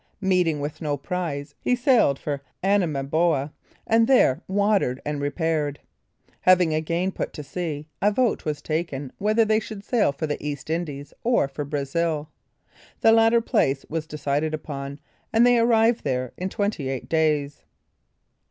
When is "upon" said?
14.55-14.99